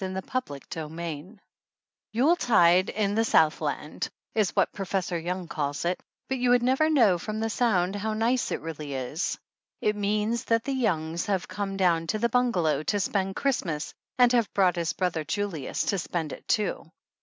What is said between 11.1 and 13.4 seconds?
have come down to the bungalow to spend